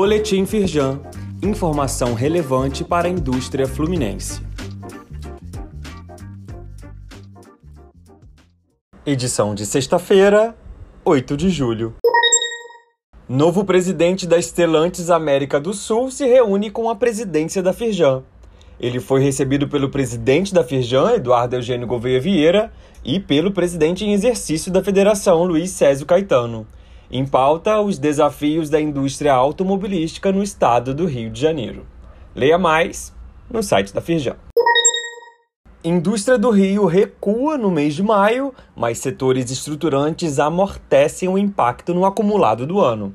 [0.00, 1.00] Boletim Firjan.
[1.42, 4.40] Informação relevante para a indústria fluminense.
[9.04, 10.54] Edição de sexta-feira,
[11.04, 11.96] 8 de julho.
[13.28, 18.22] Novo presidente da Estelantes América do Sul se reúne com a presidência da Firjan.
[18.78, 22.72] Ele foi recebido pelo presidente da Firjan, Eduardo Eugênio Gouveia Vieira,
[23.04, 26.68] e pelo presidente em exercício da federação, Luiz Césio Caetano.
[27.10, 31.86] Em pauta, os desafios da indústria automobilística no estado do Rio de Janeiro.
[32.36, 33.14] Leia mais
[33.50, 34.36] no site da Firjan.
[35.82, 42.04] Indústria do Rio recua no mês de maio, mas setores estruturantes amortecem o impacto no
[42.04, 43.14] acumulado do ano.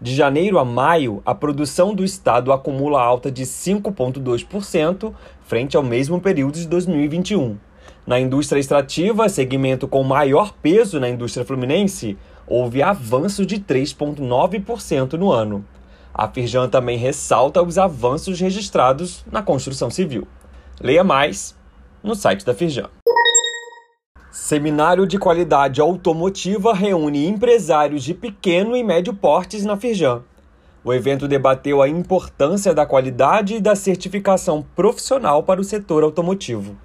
[0.00, 6.20] De janeiro a maio, a produção do estado acumula alta de 5,2% frente ao mesmo
[6.20, 7.58] período de 2021.
[8.06, 15.30] Na indústria extrativa, segmento com maior peso na indústria fluminense, houve avanço de 3,9% no
[15.30, 15.64] ano.
[16.12, 20.26] A Firjan também ressalta os avanços registrados na construção civil.
[20.80, 21.56] Leia mais
[22.02, 22.90] no site da Firjan.
[24.30, 30.22] Seminário de qualidade automotiva reúne empresários de pequeno e médio portes na Firjan.
[30.84, 36.76] O evento debateu a importância da qualidade e da certificação profissional para o setor automotivo.